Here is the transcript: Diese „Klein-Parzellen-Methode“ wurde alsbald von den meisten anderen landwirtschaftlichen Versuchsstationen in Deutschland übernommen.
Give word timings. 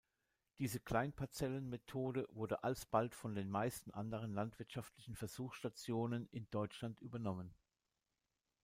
Diese 0.57 0.79
„Klein-Parzellen-Methode“ 0.79 2.25
wurde 2.31 2.63
alsbald 2.63 3.13
von 3.13 3.35
den 3.35 3.51
meisten 3.51 3.91
anderen 3.91 4.33
landwirtschaftlichen 4.33 5.15
Versuchsstationen 5.15 6.27
in 6.31 6.49
Deutschland 6.49 6.99
übernommen. 7.01 7.53